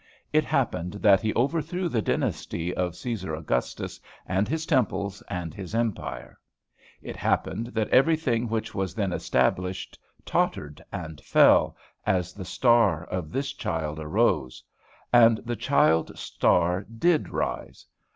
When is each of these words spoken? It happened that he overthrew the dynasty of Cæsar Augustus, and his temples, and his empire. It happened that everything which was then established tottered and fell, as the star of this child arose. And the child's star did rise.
It 0.33 0.45
happened 0.45 0.93
that 0.93 1.21
he 1.21 1.31
overthrew 1.35 1.87
the 1.87 2.01
dynasty 2.01 2.73
of 2.73 2.93
Cæsar 2.93 3.37
Augustus, 3.37 3.99
and 4.25 4.47
his 4.47 4.65
temples, 4.65 5.21
and 5.29 5.53
his 5.53 5.75
empire. 5.75 6.39
It 7.03 7.15
happened 7.15 7.67
that 7.67 7.87
everything 7.89 8.49
which 8.49 8.73
was 8.73 8.95
then 8.95 9.13
established 9.13 9.99
tottered 10.25 10.81
and 10.91 11.21
fell, 11.21 11.77
as 12.03 12.33
the 12.33 12.45
star 12.45 13.03
of 13.11 13.31
this 13.31 13.53
child 13.53 13.99
arose. 13.99 14.63
And 15.13 15.37
the 15.45 15.55
child's 15.55 16.19
star 16.19 16.81
did 16.81 17.29
rise. 17.29 17.85